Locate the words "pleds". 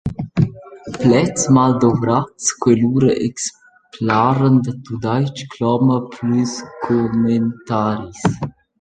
1.01-1.43